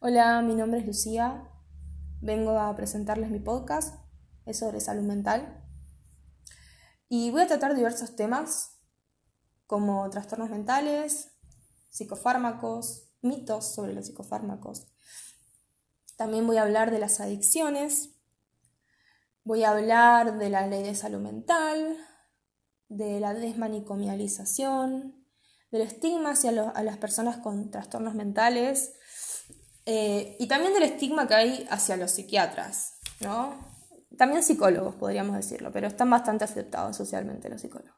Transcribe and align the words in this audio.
Hola, 0.00 0.40
mi 0.42 0.54
nombre 0.54 0.78
es 0.78 0.86
Lucía. 0.86 1.50
Vengo 2.20 2.56
a 2.56 2.76
presentarles 2.76 3.32
mi 3.32 3.40
podcast. 3.40 3.98
Es 4.46 4.60
sobre 4.60 4.78
salud 4.78 5.02
mental. 5.02 5.60
Y 7.08 7.32
voy 7.32 7.40
a 7.40 7.46
tratar 7.48 7.74
diversos 7.74 8.14
temas 8.14 8.78
como 9.66 10.08
trastornos 10.08 10.50
mentales, 10.50 11.32
psicofármacos, 11.90 13.08
mitos 13.22 13.74
sobre 13.74 13.92
los 13.92 14.06
psicofármacos. 14.06 14.86
También 16.16 16.46
voy 16.46 16.58
a 16.58 16.62
hablar 16.62 16.92
de 16.92 17.00
las 17.00 17.18
adicciones. 17.18 18.10
Voy 19.42 19.64
a 19.64 19.72
hablar 19.72 20.38
de 20.38 20.48
la 20.48 20.68
ley 20.68 20.84
de 20.84 20.94
salud 20.94 21.20
mental, 21.20 21.96
de 22.88 23.18
la 23.18 23.34
desmanicomialización, 23.34 25.26
del 25.72 25.82
estigma 25.82 26.30
hacia 26.30 26.52
las 26.52 26.98
personas 26.98 27.38
con 27.38 27.72
trastornos 27.72 28.14
mentales 28.14 28.94
eh, 29.90 30.36
y 30.38 30.46
también 30.48 30.74
del 30.74 30.82
estigma 30.82 31.26
que 31.26 31.34
hay 31.34 31.66
hacia 31.70 31.96
los 31.96 32.10
psiquiatras, 32.10 32.98
¿no? 33.20 33.54
También 34.18 34.42
psicólogos, 34.42 34.96
podríamos 34.96 35.34
decirlo, 35.34 35.72
pero 35.72 35.86
están 35.86 36.10
bastante 36.10 36.44
aceptados 36.44 36.94
socialmente 36.94 37.48
los 37.48 37.62
psicólogos. 37.62 37.96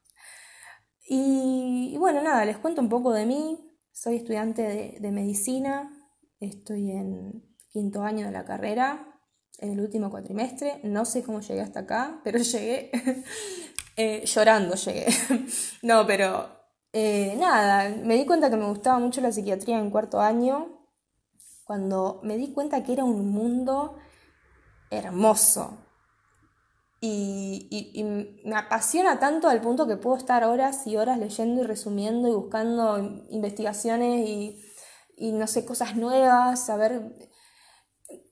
Y, 1.08 1.96
bueno, 1.98 2.22
nada, 2.22 2.44
les 2.44 2.58
cuento 2.58 2.80
un 2.80 2.88
poco 2.88 3.12
de 3.12 3.26
mí. 3.26 3.76
Soy 3.90 4.14
estudiante 4.14 4.98
de, 5.00 5.10
medicina, 5.10 5.90
estoy 6.38 6.92
en 6.92 7.42
quinto 7.72 8.04
año 8.04 8.26
de 8.26 8.32
la 8.32 8.44
carrera, 8.44 9.20
en 9.58 9.72
el 9.72 9.80
último 9.80 10.10
cuatrimestre. 10.10 10.78
No 10.84 11.04
sé 11.04 11.24
cómo 11.24 11.40
llegué 11.40 11.60
hasta 11.60 11.80
acá, 11.80 12.20
pero 12.22 12.38
llegué. 12.38 12.92
Eh, 13.96 14.24
llorando 14.26 14.76
llegué. 14.76 15.06
no, 15.82 16.06
pero 16.06 16.48
eh, 16.92 17.34
nada, 17.36 17.88
me 17.88 18.14
di 18.14 18.24
cuenta 18.24 18.48
que 18.48 18.56
me 18.56 18.68
gustaba 18.68 19.00
mucho 19.00 19.20
la 19.20 19.32
psiquiatría 19.32 19.80
en 19.80 19.90
cuarto 19.90 20.20
año, 20.20 20.79
cuando 21.70 22.18
me 22.24 22.36
di 22.36 22.52
cuenta 22.52 22.82
que 22.82 22.92
era 22.92 23.04
un 23.04 23.30
mundo 23.30 23.96
hermoso. 24.90 25.78
Y, 27.00 28.02
me 28.44 28.56
apasiona 28.56 29.20
tanto 29.20 29.46
al 29.46 29.60
punto 29.60 29.86
que 29.86 29.96
puedo 29.96 30.16
estar 30.16 30.42
horas 30.42 30.84
y 30.88 30.96
horas 30.96 31.16
leyendo 31.16 31.62
y 31.62 31.64
resumiendo 31.64 32.26
y 32.26 32.32
buscando 32.32 32.98
investigaciones 33.30 34.28
y, 35.16 35.30
no 35.30 35.46
sé, 35.46 35.64
cosas 35.64 35.94
nuevas, 35.94 36.66
saber 36.66 37.30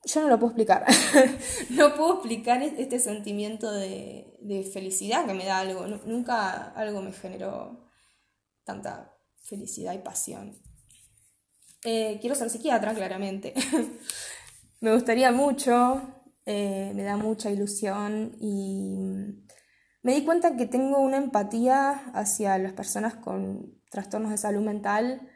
yo 0.03 0.23
no 0.23 0.29
lo 0.29 0.41
puedo 0.41 0.51
explicar. 0.51 0.85
no 1.71 1.95
puedo 1.95 2.15
explicar 2.15 2.61
este 2.61 2.99
sentimiento 2.99 3.71
de, 3.71 4.69
felicidad 4.73 5.27
que 5.27 5.35
me 5.35 5.45
da 5.45 5.61
algo. 5.61 5.87
Nunca 5.87 6.73
algo 6.73 7.03
me 7.03 7.13
generó 7.13 7.89
tanta 8.65 9.17
felicidad 9.45 9.95
y 9.95 9.99
pasión. 9.99 10.61
Eh, 11.85 12.19
quiero 12.21 12.35
ser 12.35 12.51
psiquiatra, 12.51 12.95
claramente. 12.95 13.55
me 14.81 14.93
gustaría 14.93 15.33
mucho, 15.33 16.03
eh, 16.45 16.93
me 16.95 17.03
da 17.05 17.17
mucha 17.17 17.51
ilusión 17.51 18.37
y 18.41 19.45
me 20.03 20.15
di 20.15 20.25
cuenta 20.25 20.57
que 20.57 20.67
tengo 20.67 20.99
una 20.99 21.19
empatía 21.19 22.11
hacia 22.15 22.59
las 22.59 22.73
personas 22.73 23.15
con 23.17 23.79
trastornos 23.91 24.31
de 24.31 24.39
salud 24.39 24.63
mental 24.63 25.29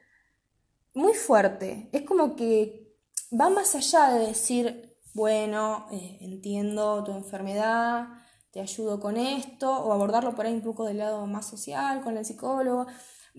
muy 0.94 1.14
fuerte. 1.14 1.88
Es 1.92 2.02
como 2.02 2.36
que 2.36 2.96
va 3.38 3.48
más 3.48 3.74
allá 3.74 4.12
de 4.12 4.26
decir, 4.26 4.98
bueno, 5.14 5.86
eh, 5.92 6.18
entiendo 6.20 7.02
tu 7.04 7.12
enfermedad, 7.12 8.08
te 8.50 8.60
ayudo 8.60 9.00
con 9.00 9.16
esto, 9.16 9.70
o 9.70 9.92
abordarlo 9.92 10.34
por 10.34 10.46
ahí 10.46 10.52
un 10.52 10.62
poco 10.62 10.84
del 10.84 10.98
lado 10.98 11.26
más 11.26 11.46
social, 11.46 12.02
con 12.02 12.16
el 12.16 12.24
psicólogo. 12.24 12.86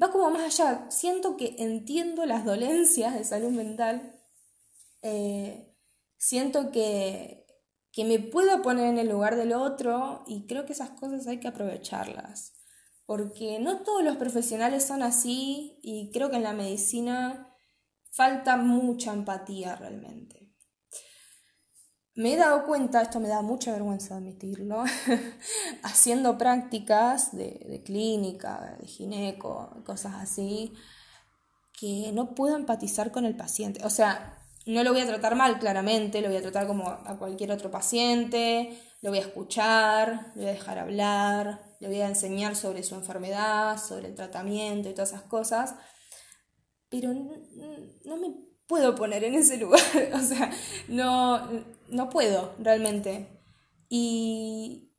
Va 0.01 0.11
como 0.11 0.29
más 0.31 0.59
allá. 0.59 0.89
Siento 0.89 1.37
que 1.37 1.55
entiendo 1.59 2.25
las 2.25 2.45
dolencias 2.45 3.13
de 3.13 3.23
salud 3.23 3.51
mental. 3.51 4.19
Eh, 5.01 5.75
siento 6.17 6.71
que, 6.71 7.45
que 7.91 8.05
me 8.05 8.19
puedo 8.19 8.61
poner 8.61 8.87
en 8.87 8.97
el 8.97 9.09
lugar 9.09 9.35
del 9.35 9.53
otro 9.53 10.23
y 10.25 10.47
creo 10.47 10.65
que 10.65 10.73
esas 10.73 10.91
cosas 10.91 11.27
hay 11.27 11.39
que 11.39 11.47
aprovecharlas. 11.47 12.53
Porque 13.05 13.59
no 13.59 13.83
todos 13.83 14.03
los 14.03 14.17
profesionales 14.17 14.85
son 14.85 15.03
así 15.03 15.79
y 15.83 16.11
creo 16.11 16.29
que 16.29 16.37
en 16.37 16.43
la 16.43 16.53
medicina 16.53 17.53
falta 18.09 18.57
mucha 18.57 19.13
empatía 19.13 19.75
realmente. 19.75 20.42
Me 22.15 22.33
he 22.33 22.37
dado 22.37 22.65
cuenta, 22.65 23.01
esto 23.01 23.19
me 23.19 23.27
da 23.27 23.41
mucha 23.41 23.71
vergüenza 23.71 24.17
admitirlo, 24.17 24.83
haciendo 25.83 26.37
prácticas 26.37 27.35
de, 27.35 27.81
clínica, 27.83 28.77
de 28.79 28.85
gineco, 28.85 29.81
cosas 29.83 30.13
así, 30.15 30.73
que 31.79 32.11
no 32.13 32.35
puedo 32.35 32.55
empatizar 32.55 33.11
con 33.11 33.25
el 33.25 33.35
paciente. 33.35 33.83
O 33.83 33.89
sea, 33.89 34.37
no 34.67 34.83
lo 34.83 34.91
voy 34.91 35.01
a 35.01 35.07
tratar 35.07 35.35
mal, 35.35 35.57
claramente, 35.57 36.21
lo 36.21 36.27
voy 36.27 36.37
a 36.37 36.43
tratar 36.43 36.67
como 36.67 36.87
a 36.87 37.17
cualquier 37.17 37.51
otro 37.51 37.71
paciente, 37.71 38.79
lo 39.01 39.09
voy 39.09 39.17
a 39.17 39.23
escuchar, 39.23 40.27
lo 40.35 40.41
voy 40.41 40.49
a 40.51 40.53
dejar 40.53 40.77
hablar, 40.77 41.61
le 41.79 41.87
voy 41.87 42.01
a 42.01 42.07
enseñar 42.07 42.55
sobre 42.55 42.83
su 42.83 42.93
enfermedad, 42.93 43.77
sobre 43.81 44.09
el 44.09 44.15
tratamiento 44.15 44.87
y 44.87 44.93
todas 44.93 45.13
esas 45.13 45.23
cosas, 45.23 45.75
pero 46.89 47.11
no 47.11 48.17
me 48.17 48.52
puedo 48.73 48.95
poner 48.95 49.23
en 49.23 49.35
ese 49.35 49.57
lugar, 49.57 49.79
o 50.15 50.19
sea, 50.19 50.49
no, 50.87 51.47
no 51.89 52.09
puedo 52.09 52.55
realmente. 52.57 53.27
Y, 53.87 54.91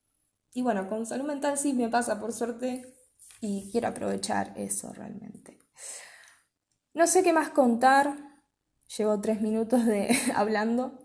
y 0.53 0.63
bueno, 0.63 0.89
con 0.89 1.07
salud 1.07 1.27
mental 1.27 1.59
sí 1.59 1.73
me 1.73 1.89
pasa 1.89 2.21
por 2.21 2.33
suerte 2.33 2.95
y 3.41 3.69
quiero 3.73 3.89
aprovechar 3.89 4.53
eso 4.55 4.93
realmente. 4.93 5.59
No 6.93 7.09
sé 7.09 7.25
qué 7.25 7.33
más 7.33 7.49
contar, 7.49 8.17
llevo 8.97 9.21
tres 9.21 9.41
minutos 9.41 9.85
de 9.87 10.17
hablando, 10.37 11.05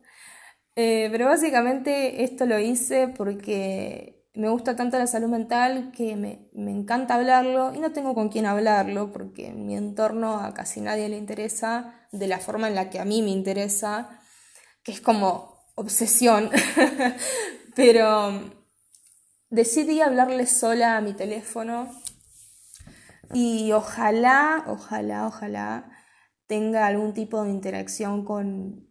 eh, 0.75 1.09
pero 1.11 1.25
básicamente 1.25 2.23
esto 2.23 2.45
lo 2.45 2.59
hice 2.59 3.07
porque 3.07 4.18
me 4.39 4.47
gusta 4.47 4.77
tanto 4.77 4.97
la 4.97 5.05
salud 5.05 5.27
mental 5.27 5.91
que 5.91 6.15
me, 6.15 6.47
encanta 6.71 7.15
hablarlo 7.15 7.73
y 7.75 7.79
no 7.79 7.91
tengo 7.91 8.15
con 8.15 8.29
quién 8.29 8.45
hablarlo 8.45 9.11
porque 9.11 9.47
en 9.47 9.65
mi 9.65 9.75
entorno 9.75 10.39
a 10.39 10.53
casi 10.53 10.79
nadie 10.79 11.09
le 11.09 11.17
interesa 11.17 12.07
de 12.13 12.27
la 12.27 12.39
forma 12.39 12.69
en 12.69 12.75
la 12.75 12.89
que 12.89 13.01
a 13.01 13.05
mí 13.05 13.21
me 13.21 13.31
interesa, 13.31 14.21
que 14.81 14.93
es 14.93 15.01
como 15.01 15.57
obsesión. 15.75 16.49
Pero 17.75 18.53
decidí 19.49 19.99
hablarle 19.99 20.45
sola 20.45 20.95
a 20.95 21.01
mi 21.01 21.11
teléfono 21.11 21.91
y 23.33 23.73
ojalá, 23.73 24.63
ojalá, 24.67 25.27
ojalá 25.27 25.91
tenga 26.47 26.87
algún 26.87 27.13
tipo 27.13 27.43
de 27.43 27.49
interacción 27.49 28.23
con 28.23 28.88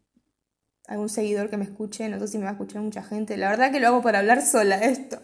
algún 0.89 1.09
seguidor 1.09 1.51
que 1.51 1.59
me 1.59 1.65
escuche, 1.65 2.09
no 2.09 2.19
sé 2.19 2.29
si 2.29 2.39
me 2.39 2.45
va 2.45 2.51
a 2.51 2.53
escuchar 2.55 2.83
mucha 2.83 3.03
gente, 3.03 3.37
la 3.37 3.51
verdad 3.51 3.71
que 3.71 3.79
lo 3.79 3.89
hago 3.89 4.03
para 4.03 4.19
hablar 4.19 4.43
sola 4.43 4.77
esto. 4.83 5.21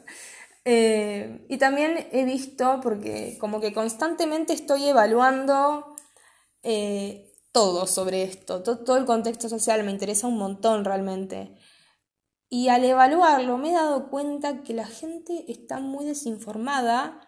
Eh, 0.66 1.44
y 1.48 1.58
también 1.58 2.06
he 2.12 2.24
visto, 2.24 2.80
porque 2.82 3.36
como 3.38 3.60
que 3.60 3.72
constantemente 3.72 4.52
estoy 4.52 4.88
evaluando 4.88 5.94
eh, 6.62 7.32
todo 7.52 7.86
sobre 7.86 8.24
esto, 8.24 8.62
todo, 8.62 8.96
el 8.96 9.04
contexto 9.04 9.48
social 9.48 9.84
me 9.84 9.90
interesa 9.90 10.26
un 10.26 10.38
montón 10.38 10.84
realmente. 10.84 11.56
Y 12.48 12.68
al 12.68 12.84
evaluarlo 12.84 13.58
me 13.58 13.70
he 13.70 13.74
dado 13.74 14.10
cuenta 14.10 14.62
que 14.62 14.74
la 14.74 14.86
gente 14.86 15.44
está 15.48 15.80
muy 15.80 16.04
desinformada, 16.04 17.20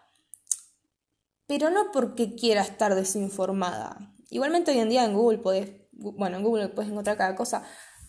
pero 1.47 1.69
no 1.69 1.91
porque 1.91 2.35
quiera 2.35 2.61
estar 2.61 2.95
desinformada. 2.95 4.15
Igualmente 4.29 4.71
hoy 4.71 4.79
en 4.79 4.89
día 4.89 5.05
en 5.05 5.13
Google 5.13 5.39
podés, 5.39 5.71
bueno, 5.91 6.37
en 6.37 6.43
Google 6.43 6.69
puedes 6.69 6.91
encontrar 6.91 7.17
cada 7.17 7.35
cosa, 7.35 7.63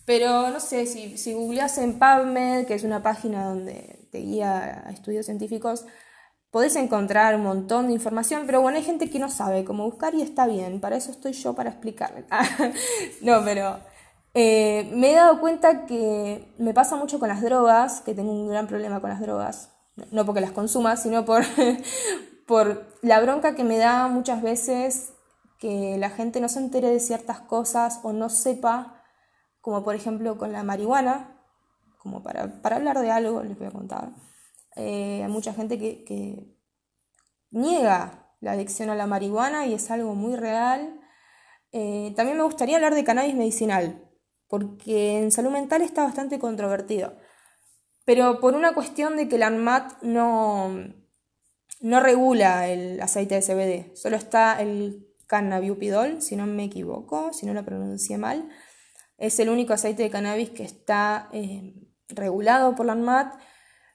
pero 0.09 0.49
no 0.49 0.59
sé, 0.59 0.87
si, 0.87 1.19
si 1.19 1.35
googleas 1.35 1.77
en 1.77 1.99
PubMed, 1.99 2.65
que 2.65 2.73
es 2.73 2.83
una 2.83 3.03
página 3.03 3.45
donde 3.45 4.07
te 4.11 4.17
guía 4.17 4.81
a 4.87 4.89
estudios 4.89 5.27
científicos, 5.27 5.85
podés 6.49 6.75
encontrar 6.77 7.35
un 7.35 7.43
montón 7.43 7.85
de 7.85 7.93
información, 7.93 8.47
pero 8.47 8.59
bueno, 8.59 8.79
hay 8.79 8.83
gente 8.83 9.11
que 9.11 9.19
no 9.19 9.29
sabe 9.29 9.63
cómo 9.63 9.83
buscar 9.83 10.15
y 10.15 10.23
está 10.23 10.47
bien, 10.47 10.81
para 10.81 10.97
eso 10.97 11.11
estoy 11.11 11.33
yo 11.33 11.53
para 11.53 11.69
explicarle. 11.69 12.25
no, 13.21 13.45
pero 13.45 13.81
eh, 14.33 14.89
me 14.95 15.11
he 15.11 15.15
dado 15.15 15.39
cuenta 15.39 15.85
que 15.85 16.55
me 16.57 16.73
pasa 16.73 16.95
mucho 16.95 17.19
con 17.19 17.29
las 17.29 17.43
drogas, 17.43 18.01
que 18.01 18.15
tengo 18.15 18.31
un 18.31 18.47
gran 18.47 18.65
problema 18.65 19.01
con 19.01 19.11
las 19.11 19.21
drogas, 19.21 19.69
no 20.09 20.25
porque 20.25 20.41
las 20.41 20.53
consuma, 20.53 20.97
sino 20.97 21.23
por, 21.23 21.43
por 22.47 22.97
la 23.03 23.21
bronca 23.21 23.53
que 23.53 23.63
me 23.63 23.77
da 23.77 24.07
muchas 24.07 24.41
veces 24.41 25.13
que 25.59 25.97
la 25.99 26.09
gente 26.09 26.41
no 26.41 26.49
se 26.49 26.57
entere 26.57 26.89
de 26.89 26.99
ciertas 26.99 27.41
cosas 27.41 27.99
o 28.01 28.11
no 28.11 28.29
sepa 28.29 28.98
como 29.69 29.83
por 29.83 29.93
ejemplo 29.93 30.35
con 30.39 30.51
la 30.51 30.63
marihuana, 30.63 31.39
como 31.99 32.23
para, 32.23 32.59
hablar 32.63 32.99
de 33.01 33.11
algo, 33.11 33.43
les 33.43 33.55
voy 33.55 33.67
a 33.67 33.71
contar. 33.71 34.09
Eh, 34.75 35.21
hay 35.23 35.31
mucha 35.31 35.53
gente 35.53 35.77
que, 35.77 36.57
niega 37.51 38.33
la 38.41 38.53
adicción 38.53 38.89
a 38.89 38.95
la 38.95 39.05
marihuana 39.05 39.67
y 39.67 39.75
es 39.75 39.91
algo 39.91 40.15
muy 40.15 40.35
real. 40.35 40.99
Eh, 41.71 42.13
también 42.15 42.35
me 42.35 42.43
gustaría 42.43 42.77
hablar 42.77 42.95
de 42.95 43.03
cannabis 43.03 43.35
medicinal, 43.35 44.09
porque 44.47 45.19
en 45.19 45.31
salud 45.31 45.51
mental 45.51 45.83
está 45.83 46.03
bastante 46.03 46.39
controvertido. 46.39 47.15
Pero 48.05 48.39
por 48.39 48.55
una 48.55 48.73
cuestión 48.73 49.17
de 49.17 49.29
que 49.29 49.37
la 49.37 49.47
ANMAT 49.47 50.01
no, 50.01 50.71
no 51.79 51.99
regula 51.99 52.67
el 52.69 52.99
aceite 53.01 53.35
de 53.35 53.41
CBD, 53.43 53.95
solo 53.95 54.15
está 54.15 54.59
el 54.59 55.13
cannabiupidol, 55.27 56.23
si 56.23 56.35
no 56.35 56.47
me 56.47 56.63
equivoco, 56.63 57.33
si 57.33 57.45
no 57.45 57.53
lo 57.53 57.63
pronuncié 57.63 58.17
mal 58.17 58.49
Es 59.19 59.39
el 59.39 59.49
único 59.49 59.73
aceite 59.73 60.03
de 60.03 60.09
cannabis 60.09 60.49
que 60.49 60.63
está 60.63 61.29
eh, 61.33 61.75
regulado 62.07 62.75
por 62.75 62.85
la 62.85 62.93
ANMAT. 62.93 63.35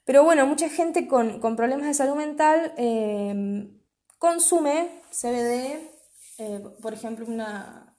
Pero 0.04 0.22
bueno, 0.22 0.46
mucha 0.46 0.68
gente 0.68 1.08
con, 1.08 1.40
problemas 1.56 1.86
de 1.86 1.94
salud 1.94 2.14
mental 2.14 2.74
eh, 2.76 3.68
consume 4.18 5.02
CBD. 5.10 5.80
por 6.80 6.92
ejemplo, 6.92 7.24
una, 7.26 7.96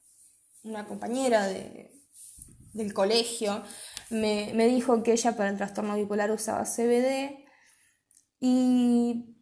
una 0.63 0.87
compañera 0.87 1.47
del 1.47 2.93
colegio 2.93 3.63
me, 4.09 4.51
me 4.53 4.67
dijo 4.67 5.03
que 5.03 5.13
ella 5.13 5.35
para 5.35 5.49
el 5.49 5.57
trastorno 5.57 5.95
bipolar 5.95 6.31
usaba 6.31 6.63
CBD 6.63 7.45
y 8.39 9.35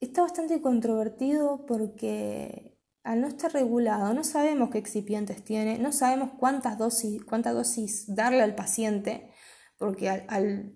está 0.00 0.22
bastante 0.22 0.60
controvertido 0.60 1.66
porque 1.66 2.75
al 3.06 3.20
no 3.20 3.28
estar 3.28 3.52
regulado 3.52 4.12
no 4.12 4.24
sabemos 4.24 4.70
qué 4.70 4.78
excipientes 4.78 5.44
tiene, 5.44 5.78
no 5.78 5.92
sabemos 5.92 6.30
cuántas 6.38 6.76
dosis, 6.76 7.24
cuántas 7.24 7.54
dosis 7.54 8.04
darle 8.14 8.42
al 8.42 8.56
paciente, 8.56 9.30
porque 9.78 10.10
al, 10.10 10.74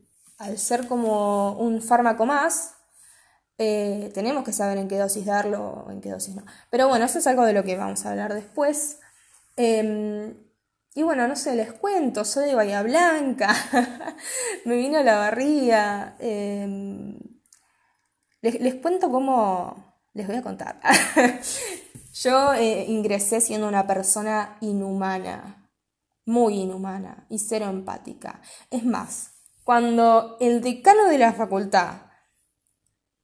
ser 0.57 0.87
como 0.87 1.59
un 1.59 1.83
fármaco 1.83 2.27
más, 2.27 2.75
eh, 3.59 4.11
tenemos 4.15 4.45
que 4.45 4.53
saber 4.53 4.79
en 4.79 4.89
qué 4.89 4.97
dosis 4.97 5.27
darlo 5.27 5.85
o 5.87 5.91
en 5.91 6.01
qué 6.01 6.11
dosis 6.11 6.37
no. 6.37 6.45
Pero 6.71 6.89
bueno, 6.89 7.05
eso 7.05 7.19
es 7.19 7.27
algo 7.27 7.45
de 7.45 7.53
lo 7.53 7.65
que 7.65 7.77
vamos 7.77 8.07
a 8.07 8.11
hablar 8.11 8.33
después. 8.33 9.01
Em, 9.57 10.35
y 10.95 11.03
bueno, 11.03 11.27
no 11.29 11.37
sé, 11.37 11.57
les 11.57 11.73
cuento, 11.73 12.25
soy 12.25 12.47
de 12.47 12.55
Bahía 12.55 12.83
Blanca, 12.83 13.55
me 14.65 14.77
vino 14.77 15.03
la 15.03 15.17
barriga. 15.19 16.17
Em, 16.21 17.19
les, 18.41 18.75
cuento 18.77 19.11
cómo, 19.11 19.99
les 20.15 20.27
voy 20.27 20.37
a 20.37 20.43
contar. 20.43 20.81
Yo 22.13 22.55
eh, 22.55 22.87
ingresé 22.89 23.41
siendo 23.41 23.69
una 23.69 23.87
persona 23.87 24.59
inhumana, 24.61 25.71
muy 26.25 26.55
inhumana 26.61 27.27
y 27.29 27.39
cero 27.39 27.67
empática. 27.67 28.41
Es 28.71 28.85
más, 28.85 29.33
cuando 29.65 30.37
el 30.41 30.61
decano 30.61 31.09
de 31.09 31.19
la 31.19 31.33
facultad 31.33 32.03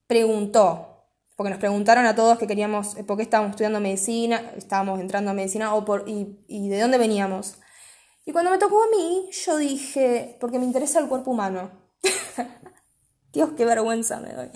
preguntó, 0.06 1.04
porque 1.36 1.50
nos 1.50 1.58
preguntaron 1.58 2.06
a 2.06 2.14
todos 2.14 2.38
que 2.38 2.46
queríamos, 2.46 2.96
eh, 2.96 3.04
por 3.04 3.16
qué 3.16 3.24
estábamos 3.24 3.50
estudiando 3.50 3.80
medicina, 3.80 4.52
estábamos 4.56 5.00
entrando 5.00 5.30
a 5.30 5.34
medicina 5.34 5.74
o 5.74 5.84
por, 5.84 6.08
y, 6.08 6.44
y 6.46 6.68
de 6.68 6.80
dónde 6.80 6.98
veníamos. 6.98 7.58
Y 8.24 8.32
cuando 8.32 8.50
me 8.50 8.58
tocó 8.58 8.82
a 8.82 8.88
mí, 8.88 9.28
yo 9.44 9.56
dije, 9.56 10.36
porque 10.40 10.58
me 10.58 10.64
interesa 10.64 10.98
el 11.00 11.08
cuerpo 11.08 11.30
humano. 11.30 11.70
Dios, 13.32 13.50
qué 13.56 13.64
vergüenza 13.64 14.18
me 14.20 14.32
doy. 14.32 14.50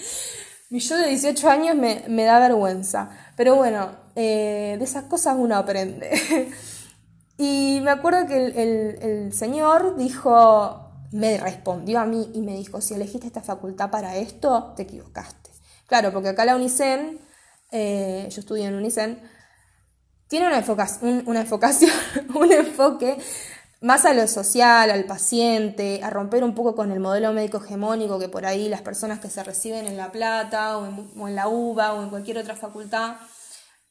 Mi 0.71 0.79
yo 0.79 0.97
de 0.97 1.09
18 1.09 1.51
años 1.51 1.77
me, 1.77 2.25
da 2.25 2.39
vergüenza. 2.39 3.11
Pero 3.37 3.57
bueno, 3.57 3.91
eh, 4.23 4.77
de 4.77 4.85
esas 4.85 5.05
cosas 5.05 5.37
uno 5.39 5.57
aprende. 5.57 6.51
y 7.39 7.81
me 7.83 7.91
acuerdo 7.91 8.27
que 8.27 8.37
el, 8.37 9.33
señor 9.33 9.97
dijo, 9.97 10.91
me 11.11 11.39
respondió 11.39 12.01
a 12.01 12.05
mí 12.05 12.31
y 12.35 12.43
me 12.43 12.55
dijo, 12.55 12.83
si 12.83 12.93
elegiste 12.93 13.27
esta 13.27 13.41
facultad 13.41 13.91
para 13.91 14.17
esto, 14.17 14.75
te 14.77 14.83
equivocaste. 14.83 15.51
Claro, 15.87 16.13
porque 16.13 16.29
acá 16.29 16.45
la 16.45 16.55
UNICEN, 16.55 17.19
eh, 17.73 18.29
yo 18.31 18.41
estudio 18.41 18.67
en 18.67 18.75
UNICEN, 18.75 19.23
tiene 20.29 20.49
una, 20.49 20.63
una 21.25 21.41
enfocación, 21.41 21.91
un 22.35 22.53
enfoque 22.53 23.17
más 23.81 24.05
a 24.05 24.13
lo 24.13 24.29
social, 24.29 24.91
al 24.91 25.05
paciente, 25.05 26.01
a 26.03 26.11
romper 26.11 26.45
un 26.45 26.55
poco 26.55 26.75
con 26.75 26.93
el 26.93 27.01
modelo 27.01 27.33
médico 27.33 27.57
hegemónico 27.65 28.19
que 28.19 28.29
por 28.29 28.45
ahí 28.45 28.69
las 28.69 28.83
personas 28.83 29.21
que 29.21 29.31
se 29.31 29.43
reciben 29.43 29.87
en 29.87 29.97
La 29.97 30.13
Plata 30.13 30.77
o 30.77 30.85
en, 30.87 31.35
la 31.35 31.49
UBA 31.49 31.95
o 31.95 32.03
en 32.03 32.11
cualquier 32.11 32.37
otra 32.37 32.55
facultad 32.55 33.17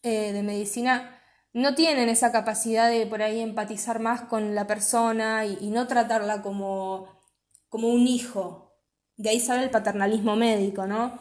eh, 0.03 0.33
de 0.33 0.43
medicina 0.43 1.21
no 1.53 1.75
tienen 1.75 2.09
esa 2.09 2.31
capacidad 2.31 2.89
de 2.89 3.05
por 3.05 3.21
ahí 3.21 3.41
empatizar 3.41 3.99
más 3.99 4.21
con 4.21 4.55
la 4.55 4.67
persona 4.67 5.45
y, 5.45 5.69
no 5.71 5.87
tratarla 5.87 6.41
como, 6.41 7.21
como 7.69 7.89
un 7.89 8.07
hijo. 8.07 8.75
De 9.17 9.29
ahí 9.29 9.39
sale 9.39 9.63
el 9.63 9.71
paternalismo 9.71 10.35
médico, 10.35 10.85
¿no? 10.87 11.19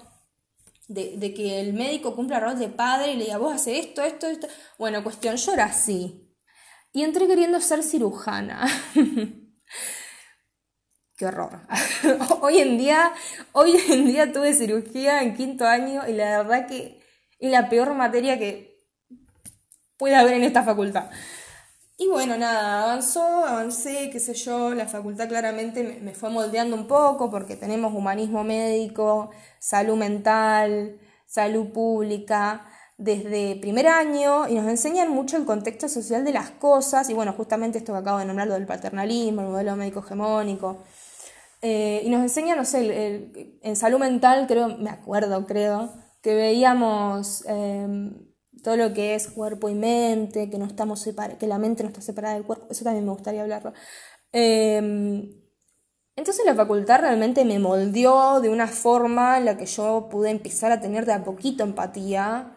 De, 0.87 1.17
de, 1.17 1.35
que 1.35 1.61
el 1.61 1.73
médico 1.75 2.15
cumpla 2.15 2.41
rol 2.41 2.59
de 2.59 2.69
padre 2.69 3.13
y 3.13 3.17
le 3.17 3.25
diga, 3.25 3.39
vos 3.39 3.55
haces 3.55 3.87
esto, 3.87 4.03
esto, 4.03 4.27
esto. 4.27 4.49
Bueno, 4.79 5.03
cuestión, 5.03 5.37
yo 5.37 5.53
era 5.53 5.65
así 5.65 6.29
y 6.93 7.03
entré 7.05 7.27
queriendo 7.27 7.61
ser 7.61 7.83
cirujana. 7.83 8.67
Qué 11.17 11.27
horror. 11.27 11.61
hoy 12.41 12.59
en 12.59 12.79
día, 12.79 13.13
hoy 13.53 13.77
en 13.89 14.07
día 14.07 14.33
tuve 14.33 14.55
cirugía 14.55 15.23
en 15.23 15.37
quinto 15.37 15.67
año 15.67 16.09
y 16.09 16.13
la 16.13 16.43
verdad 16.43 16.67
que 16.67 17.01
es 17.39 17.51
la 17.51 17.69
peor 17.69 17.95
materia 17.95 18.39
que 18.39 18.68
puede 19.99 20.15
haber 20.15 20.35
en 20.35 20.45
esta 20.45 20.63
facultad. 20.63 21.11
Y 22.01 22.07
bueno, 22.07 22.37
nada, 22.37 22.85
avanzó, 22.85 23.45
avancé, 23.45 24.09
qué 24.11 24.21
sé 24.21 24.33
yo, 24.35 24.73
la 24.73 24.87
facultad 24.87 25.29
claramente 25.29 25.99
me 26.01 26.15
fue 26.15 26.31
moldeando 26.31 26.77
un 26.77 26.87
poco 26.87 27.29
porque 27.29 27.57
tenemos 27.57 27.93
humanismo 27.93 28.45
médico, 28.45 29.31
salud 29.59 29.97
mental, 29.97 31.01
salud 31.27 31.73
pública, 31.73 32.65
desde 32.99 33.57
primer 33.57 33.87
año 33.89 34.49
y 34.49 34.55
nos 34.55 34.69
enseñan 34.69 35.11
mucho 35.11 35.37
el 35.37 35.45
contexto 35.45 35.89
social 35.89 36.25
de 36.25 36.33
las 36.33 36.51
cosas 36.51 37.09
y 37.11 37.15
bueno, 37.15 37.33
justamente 37.33 37.79
esto 37.79 37.93
que 37.93 37.99
acabo 37.99 38.19
de 38.19 38.27
nombrar, 38.27 38.49
lo 38.49 38.55
del 38.55 38.67
paternalismo, 38.67 39.43
el 39.43 39.49
modelo 39.49 39.77
médico 39.77 40.01
hegemónico. 40.01 40.85
Eh, 41.63 42.03
y 42.05 42.11
nos 42.11 42.23
enseñan, 42.23 42.59
no 42.59 42.65
sé, 42.65 43.59
en 43.63 43.77
salud 43.77 43.99
mental, 43.99 44.47
creo, 44.47 44.77
me 44.79 44.91
acuerdo, 44.91 45.47
creo, 45.47 45.93
que 46.23 46.35
veíamos 46.35 47.45
em, 47.47 48.28
todo 48.63 48.77
lo 48.77 48.93
que 48.93 49.15
es 49.15 49.29
cuerpo 49.29 49.69
y 49.69 49.75
mente, 49.75 50.51
que, 50.51 50.59
no 50.59 50.67
estamos 50.67 51.09
que 51.39 51.47
la 51.47 51.59
mente 51.59 51.83
no 51.83 51.89
está 51.89 52.01
separada 52.01 52.35
del 52.35 52.45
cuerpo, 52.45 52.67
eso 52.71 52.85
también 52.85 53.05
me 53.05 53.13
gustaría 53.13 53.43
hablarlo. 53.43 53.73
Em, 54.33 55.31
entonces 56.17 56.45
la 56.45 56.55
facultad 56.55 57.01
realmente 57.01 57.45
me 57.45 57.59
moldeó 57.59 58.41
de 58.41 58.49
una 58.49 58.67
forma 58.67 59.39
en 59.39 59.45
la 59.45 59.57
que 59.57 59.67
yo 59.67 60.09
pude 60.11 60.31
empezar 60.31 60.73
a 60.73 60.81
tener 60.81 61.07
de 61.07 61.13
a 61.13 61.25
poquito 61.25 61.65
empatía 61.65 62.55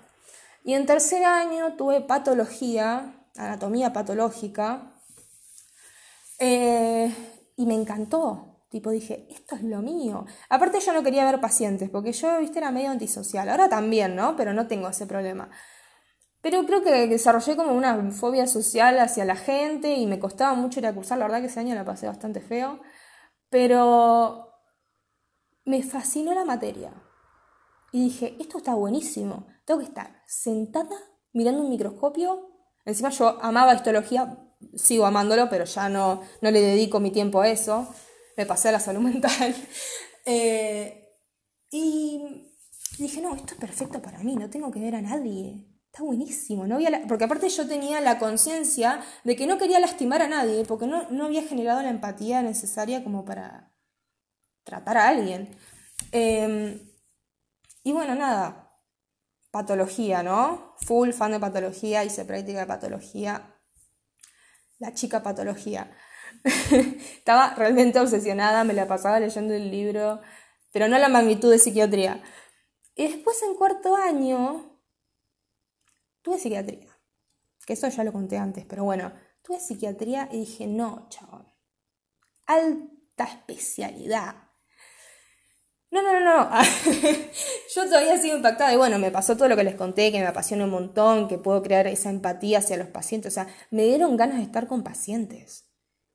y 0.63 0.73
en 0.73 0.85
tercer 0.85 1.23
año 1.23 1.75
tuve 1.75 2.01
patología, 2.01 3.27
anatomía 3.35 3.93
patológica, 3.93 4.91
eh, 6.39 7.13
y 7.55 7.65
me 7.65 7.75
encantó. 7.75 8.47
Tipo, 8.69 8.89
dije, 8.89 9.27
esto 9.29 9.55
es 9.55 9.63
lo 9.63 9.81
mío. 9.81 10.25
Aparte 10.49 10.79
yo 10.79 10.93
no 10.93 11.03
quería 11.03 11.25
ver 11.25 11.41
pacientes, 11.41 11.89
porque 11.89 12.13
yo, 12.13 12.39
viste, 12.39 12.59
era 12.59 12.71
medio 12.71 12.89
antisocial. 12.89 13.49
Ahora 13.49 13.69
también, 13.69 14.15
¿no? 14.15 14.35
Pero 14.35 14.53
no 14.53 14.67
tengo 14.67 14.87
ese 14.87 15.05
problema. 15.05 15.49
Pero 16.41 16.65
creo 16.65 16.83
que 16.83 17.07
desarrollé 17.07 17.55
como 17.55 17.73
una 17.73 18.11
fobia 18.11 18.47
social 18.47 18.99
hacia 18.99 19.25
la 19.25 19.35
gente 19.35 19.93
y 19.93 20.07
me 20.07 20.19
costaba 20.19 20.53
mucho 20.55 20.79
ir 20.79 20.87
a 20.87 20.93
cursar. 20.93 21.19
La 21.19 21.25
verdad 21.25 21.41
que 21.41 21.47
ese 21.47 21.59
año 21.59 21.75
la 21.75 21.85
pasé 21.85 22.07
bastante 22.07 22.41
feo. 22.41 22.81
Pero 23.49 24.51
me 25.65 25.83
fascinó 25.83 26.33
la 26.33 26.45
materia. 26.45 26.93
Y 27.91 28.05
dije, 28.05 28.37
esto 28.39 28.57
está 28.57 28.73
buenísimo. 28.73 29.47
Tengo 29.65 29.81
que 29.81 29.87
estar 29.87 30.23
sentada 30.25 30.95
mirando 31.33 31.61
un 31.61 31.69
microscopio. 31.69 32.49
Encima 32.85 33.09
yo 33.09 33.37
amaba 33.41 33.75
histología, 33.75 34.37
sigo 34.75 35.05
amándolo, 35.05 35.49
pero 35.49 35.65
ya 35.65 35.89
no, 35.89 36.21
no 36.41 36.51
le 36.51 36.61
dedico 36.61 36.99
mi 36.99 37.11
tiempo 37.11 37.41
a 37.41 37.49
eso. 37.49 37.87
Me 38.37 38.45
pasé 38.45 38.69
a 38.69 38.71
la 38.71 38.79
salud 38.79 39.01
mental. 39.11 39.55
Eh, 40.25 41.09
y 41.69 42.49
dije, 42.97 43.21
no, 43.21 43.35
esto 43.35 43.53
es 43.53 43.59
perfecto 43.59 44.01
para 44.01 44.19
mí, 44.19 44.35
no 44.35 44.49
tengo 44.49 44.71
que 44.71 44.79
ver 44.79 44.95
a 44.95 45.01
nadie. 45.01 45.70
Está 45.91 46.03
buenísimo. 46.03 46.65
No 46.67 46.75
había 46.75 47.05
Porque 47.05 47.25
aparte 47.25 47.49
yo 47.49 47.67
tenía 47.67 47.99
la 47.99 48.17
conciencia 48.17 49.01
de 49.25 49.35
que 49.35 49.45
no 49.45 49.57
quería 49.57 49.79
lastimar 49.79 50.21
a 50.21 50.29
nadie, 50.29 50.63
porque 50.65 50.87
no, 50.87 51.09
no 51.09 51.25
había 51.25 51.43
generado 51.43 51.81
la 51.81 51.89
empatía 51.89 52.41
necesaria 52.41 53.03
como 53.03 53.25
para 53.25 53.73
tratar 54.63 54.97
a 54.97 55.09
alguien. 55.09 55.53
Eh, 56.13 56.81
y 57.83 57.91
bueno, 57.91 58.15
nada, 58.15 58.79
patología, 59.51 60.23
¿no? 60.23 60.75
Full 60.85 61.11
fan 61.11 61.33
de 61.33 61.39
patología, 61.41 62.05
hice 62.05 62.23
práctica 62.23 62.61
de 62.61 62.67
patología. 62.67 63.53
La 64.79 64.93
chica 64.93 65.21
patología. 65.21 65.91
Estaba 66.71 67.53
realmente 67.55 67.99
obsesionada, 67.99 68.63
me 68.63 68.73
la 68.73 68.87
pasaba 68.87 69.19
leyendo 69.19 69.53
el 69.53 69.69
libro, 69.69 70.21
pero 70.71 70.87
no 70.87 70.97
la 70.97 71.09
magnitud 71.09 71.51
de 71.51 71.59
psiquiatría. 71.59 72.23
Y 72.95 73.07
después 73.09 73.41
en 73.43 73.55
cuarto 73.55 73.97
año 73.97 74.70
tuve 76.21 76.39
psiquiatría. 76.39 76.97
Que 77.65 77.73
eso 77.73 77.87
ya 77.87 78.03
lo 78.03 78.11
conté 78.11 78.37
antes, 78.37 78.65
pero 78.65 78.83
bueno, 78.83 79.13
tuve 79.41 79.59
psiquiatría 79.59 80.29
y 80.31 80.39
dije, 80.39 80.67
no, 80.67 81.07
chabón. 81.09 81.45
Alta 82.47 83.25
especialidad 83.25 84.51
no, 85.91 86.01
no, 86.01 86.13
no, 86.13 86.21
no. 86.21 86.49
Yo 87.75 87.85
todavía 87.85 88.17
sigo 88.17 88.37
impactada 88.37 88.73
y 88.73 88.77
bueno, 88.77 88.97
me 88.97 89.11
pasó 89.11 89.35
todo 89.35 89.49
lo 89.49 89.57
que 89.57 89.65
les 89.65 89.75
conté, 89.75 90.11
que 90.11 90.21
me 90.21 90.27
apasiona 90.27 90.63
un 90.63 90.69
montón, 90.69 91.27
que 91.27 91.37
puedo 91.37 91.61
crear 91.61 91.85
esa 91.85 92.09
empatía 92.09 92.59
hacia 92.59 92.77
los 92.77 92.87
pacientes. 92.87 93.33
O 93.33 93.35
sea, 93.35 93.47
me 93.71 93.83
dieron 93.83 94.15
ganas 94.15 94.37
de 94.37 94.43
estar 94.43 94.67
con 94.67 94.83
pacientes. 94.83 95.65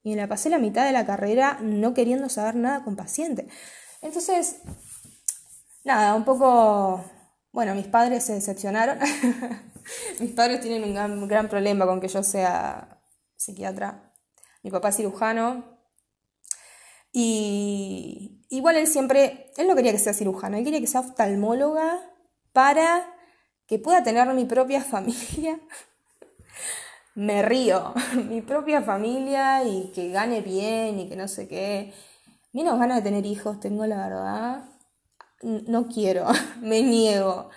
Y 0.02 0.10
me 0.10 0.16
la 0.16 0.28
pasé 0.28 0.48
la 0.48 0.58
mitad 0.58 0.86
de 0.86 0.92
la 0.92 1.04
carrera 1.04 1.58
no 1.60 1.92
queriendo 1.92 2.30
saber 2.30 2.54
nada 2.54 2.84
con 2.84 2.96
pacientes. 2.96 3.46
Entonces, 4.00 4.62
nada, 5.84 6.14
un 6.14 6.24
poco... 6.24 7.04
Bueno, 7.52 7.74
mis 7.74 7.86
padres 7.86 8.24
se 8.24 8.32
decepcionaron. 8.32 8.98
mis 10.20 10.32
padres 10.32 10.60
tienen 10.60 10.84
un 10.84 10.94
gran, 10.94 11.28
gran 11.28 11.48
problema 11.48 11.86
con 11.86 12.00
que 12.00 12.08
yo 12.08 12.22
sea 12.22 13.00
psiquiatra. 13.36 14.12
mi 14.62 14.70
papá 14.70 14.88
es 14.88 14.96
cirujano. 14.96 15.76
Y 17.12 18.44
igual 18.50 18.76
él 18.76 18.86
siempre, 18.86 19.52
él 19.56 19.66
no 19.68 19.74
quería 19.74 19.92
que 19.92 19.98
sea 19.98 20.12
cirujano, 20.12 20.56
él 20.56 20.64
quería 20.64 20.80
que 20.80 20.86
sea 20.86 21.00
oftalmóloga 21.00 22.00
para 22.52 23.14
que 23.66 23.78
pueda 23.78 24.02
tener 24.02 24.28
mi 24.34 24.44
propia 24.44 24.82
familia. 24.82 25.60
Me 27.14 27.42
río, 27.42 27.94
mi 28.28 28.42
propia 28.42 28.82
familia 28.82 29.64
y 29.64 29.90
que 29.94 30.10
gane 30.10 30.42
bien 30.42 31.00
y 31.00 31.08
que 31.08 31.16
no 31.16 31.28
sé 31.28 31.48
qué. 31.48 31.94
Menos 32.52 32.78
ganas 32.78 32.98
de 32.98 33.02
tener 33.02 33.24
hijos, 33.24 33.60
tengo 33.60 33.86
la 33.86 33.96
verdad. 33.96 34.64
No 35.42 35.86
quiero, 35.88 36.26
me 36.60 36.82
niego. 36.82 37.50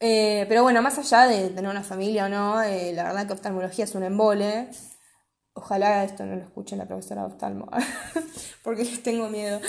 Eh, 0.00 0.44
pero 0.48 0.62
bueno, 0.62 0.82
más 0.82 0.98
allá 0.98 1.26
de 1.26 1.50
tener 1.50 1.70
una 1.70 1.82
familia 1.82 2.26
o 2.26 2.28
no, 2.28 2.62
eh, 2.62 2.92
la 2.92 3.04
verdad 3.04 3.26
que 3.26 3.32
oftalmología 3.32 3.84
es 3.84 3.94
un 3.94 4.02
embole. 4.02 4.68
Ojalá 5.54 6.04
esto 6.04 6.26
no 6.26 6.36
lo 6.36 6.42
escuche 6.42 6.76
la 6.76 6.86
profesora 6.86 7.22
de 7.22 7.28
oftalmo, 7.28 7.70
porque 8.62 8.84
les 8.84 9.02
tengo 9.02 9.28
miedo. 9.28 9.60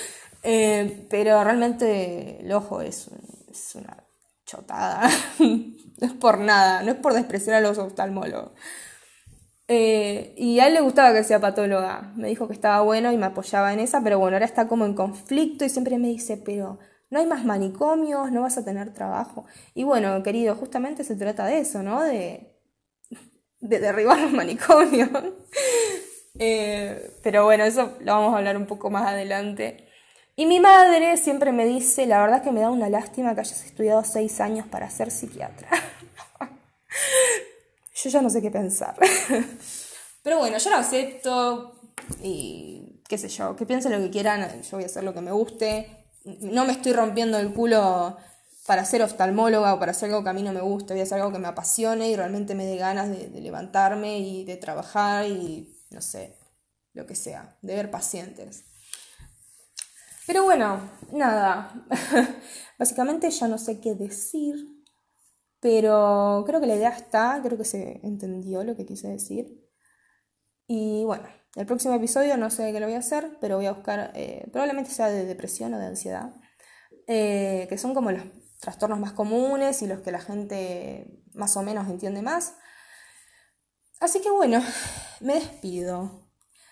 Eh, 0.43 1.07
pero 1.09 1.43
realmente 1.43 2.41
el 2.41 2.51
ojo 2.51 2.81
es, 2.81 3.09
es 3.49 3.75
una 3.75 4.03
chotada. 4.45 5.09
no 5.39 6.07
es 6.07 6.13
por 6.13 6.39
nada, 6.39 6.83
no 6.83 6.91
es 6.91 6.97
por 6.97 7.13
despreciar 7.13 7.57
a 7.57 7.61
los 7.61 7.77
oftalmólogos. 7.77 8.51
y 9.67 10.59
a 10.59 10.67
él 10.67 10.73
le 10.73 10.81
gustaba 10.81 11.13
que 11.13 11.23
sea 11.23 11.39
patóloga. 11.39 12.13
Me 12.15 12.27
dijo 12.29 12.47
que 12.47 12.53
estaba 12.53 12.81
bueno 12.81 13.11
y 13.11 13.17
me 13.17 13.27
apoyaba 13.27 13.73
en 13.73 13.79
esa, 13.79 14.01
pero 14.03 14.19
bueno, 14.19 14.35
ahora 14.37 14.45
está 14.45 14.67
como 14.67 14.85
en 14.85 14.95
conflicto 14.95 15.65
y 15.65 15.69
siempre 15.69 15.97
me 15.97 16.07
dice, 16.09 16.37
pero 16.37 16.79
no 17.15 17.21
hay 17.21 17.27
más 17.27 17.45
manicomios, 17.45 18.29
no 18.29 18.41
vas 18.41 18.57
a 18.57 18.65
tener 18.65 18.93
trabajo. 18.93 19.45
Y 19.73 19.85
bueno, 19.85 20.21
querido, 20.21 20.53
justamente 20.55 21.05
se 21.05 21.15
trata 21.15 21.45
de 21.45 21.59
eso, 21.59 21.81
¿no? 21.81 22.03
De, 22.03 22.59
de 23.61 23.79
derribar 23.79 24.19
los 24.19 24.31
manicomios. 24.31 25.09
Eh, 26.37 27.15
pero 27.23 27.45
bueno, 27.45 27.63
eso 27.63 27.93
lo 28.01 28.11
vamos 28.11 28.33
a 28.33 28.39
hablar 28.39 28.57
un 28.57 28.65
poco 28.65 28.89
más 28.89 29.07
adelante. 29.07 29.87
Y 30.35 30.45
mi 30.47 30.59
madre 30.59 31.15
siempre 31.15 31.53
me 31.53 31.65
dice, 31.65 32.05
la 32.05 32.19
verdad 32.19 32.43
que 32.43 32.51
me 32.51 32.59
da 32.59 32.69
una 32.71 32.89
lástima 32.89 33.33
que 33.33 33.39
hayas 33.39 33.63
estudiado 33.63 34.03
seis 34.03 34.41
años 34.41 34.67
para 34.67 34.89
ser 34.89 35.11
psiquiatra. 35.11 35.69
yo 37.95 38.09
ya 38.09 38.21
no 38.21 38.29
sé 38.29 38.41
qué 38.41 38.51
pensar. 38.51 38.97
Pero 40.23 40.39
bueno, 40.39 40.57
yo 40.57 40.69
lo 40.69 40.75
acepto 40.75 41.79
y 42.21 43.01
qué 43.07 43.17
sé 43.17 43.29
yo, 43.29 43.55
que 43.55 43.65
piensen 43.65 43.93
lo 43.93 43.99
que 43.99 44.09
quieran, 44.09 44.61
yo 44.61 44.71
voy 44.75 44.83
a 44.83 44.87
hacer 44.87 45.05
lo 45.05 45.13
que 45.13 45.21
me 45.21 45.31
guste 45.31 46.04
no 46.25 46.65
me 46.65 46.73
estoy 46.73 46.93
rompiendo 46.93 47.37
el 47.37 47.53
culo 47.53 48.17
para 48.65 48.83
ser 48.83 49.03
oftalmóloga 49.03 49.73
o 49.73 49.79
para 49.79 49.91
hacer 49.91 50.09
algo 50.09 50.23
que 50.23 50.29
a 50.29 50.33
mí 50.33 50.41
no 50.41 50.51
me 50.51 50.61
gusta, 50.61 50.93
voy 50.93 51.01
a 51.01 51.03
hacer 51.03 51.19
algo 51.19 51.31
que 51.31 51.39
me 51.39 51.47
apasione 51.47 52.09
y 52.09 52.15
realmente 52.15 52.55
me 52.55 52.65
dé 52.65 52.77
ganas 52.77 53.09
de, 53.09 53.29
levantarme 53.39 54.19
y 54.19 54.43
de 54.43 54.57
trabajar 54.57 55.27
y 55.27 55.77
no 55.91 56.01
sé, 56.01 56.35
lo 56.93 57.05
que 57.05 57.15
sea, 57.15 57.57
de 57.61 57.75
ver 57.75 57.91
pacientes. 57.91 58.63
Pero 60.25 60.43
bueno, 60.43 60.79
nada, 61.11 61.85
básicamente 62.79 63.29
ya 63.29 63.47
no 63.47 63.59
sé 63.59 63.79
qué 63.79 63.93
decir, 63.93 64.55
pero 65.59 66.43
creo 66.47 66.59
que 66.59 66.67
la 66.67 66.75
idea 66.75 66.89
está, 66.89 67.39
creo 67.43 67.57
que 67.57 67.65
se 67.65 67.99
entendió 68.03 68.63
lo 68.63 68.75
que 68.75 68.87
quise 68.87 69.07
decir. 69.09 69.64
Y 70.67 71.03
bueno, 71.05 71.27
el 71.55 71.65
próximo 71.65 71.93
episodio 71.93 72.37
no 72.37 72.49
sé 72.49 72.71
qué 72.73 72.79
lo 72.79 72.87
voy 72.87 72.95
a 72.95 72.99
hacer, 72.99 73.37
pero 73.39 73.57
voy 73.57 73.65
a 73.67 73.73
buscar, 73.73 74.11
eh, 74.15 74.47
probablemente 74.51 74.91
sea 74.91 75.09
de 75.09 75.25
depresión 75.25 75.73
o 75.73 75.79
de 75.79 75.85
ansiedad, 75.85 76.33
eh, 77.07 77.65
que 77.69 77.77
son 77.77 77.93
como 77.93 78.11
los 78.11 78.23
trastornos 78.59 78.99
más 78.99 79.13
comunes 79.13 79.81
y 79.81 79.87
los 79.87 80.01
que 80.01 80.11
la 80.11 80.19
gente 80.19 81.23
más 81.33 81.55
o 81.55 81.61
menos 81.61 81.87
entiende 81.89 82.21
más. 82.21 82.55
Así 83.99 84.21
que 84.21 84.29
bueno, 84.31 84.61
me 85.21 85.35
despido. 85.35 86.29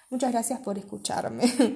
Muchas 0.10 0.32
gracias 0.32 0.60
por 0.60 0.78
escucharme. 0.78 1.46